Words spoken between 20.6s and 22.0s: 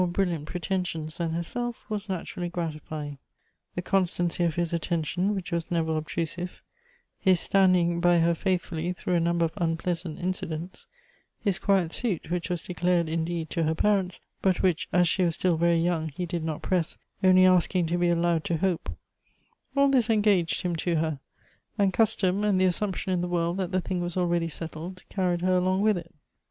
him to her, and